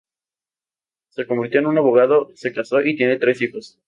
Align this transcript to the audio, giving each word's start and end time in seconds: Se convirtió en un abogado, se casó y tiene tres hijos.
Se 1.09 1.27
convirtió 1.27 1.59
en 1.59 1.67
un 1.67 1.77
abogado, 1.77 2.31
se 2.33 2.51
casó 2.51 2.81
y 2.81 2.97
tiene 2.97 3.17
tres 3.19 3.39
hijos. 3.43 3.77